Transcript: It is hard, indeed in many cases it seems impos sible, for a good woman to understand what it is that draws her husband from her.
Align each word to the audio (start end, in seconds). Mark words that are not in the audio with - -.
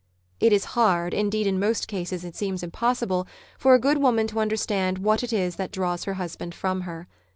It 0.39 0.51
is 0.51 0.65
hard, 0.73 1.13
indeed 1.13 1.45
in 1.45 1.59
many 1.59 1.75
cases 1.85 2.23
it 2.25 2.35
seems 2.35 2.63
impos 2.63 3.05
sible, 3.05 3.27
for 3.59 3.75
a 3.75 3.79
good 3.79 3.99
woman 3.99 4.25
to 4.29 4.39
understand 4.39 4.97
what 4.97 5.21
it 5.21 5.31
is 5.31 5.57
that 5.57 5.71
draws 5.71 6.05
her 6.05 6.15
husband 6.15 6.55
from 6.55 6.81
her. 6.89 7.07